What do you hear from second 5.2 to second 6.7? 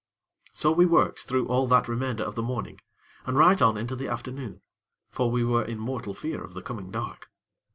we were in mortal fear of the